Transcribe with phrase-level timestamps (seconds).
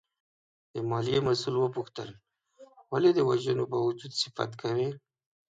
[0.73, 2.09] د مالیې مسوول وپوښتل
[2.91, 4.89] ولې د وژنو باوجود صفت کوې؟